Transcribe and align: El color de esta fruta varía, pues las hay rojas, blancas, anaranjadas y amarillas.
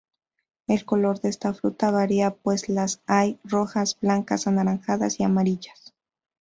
El 0.65 0.83
color 0.83 1.21
de 1.21 1.29
esta 1.29 1.53
fruta 1.53 1.91
varía, 1.91 2.31
pues 2.33 2.69
las 2.69 3.01
hay 3.05 3.39
rojas, 3.43 3.99
blancas, 3.99 4.47
anaranjadas 4.47 5.19
y 5.19 5.23
amarillas. 5.25 5.93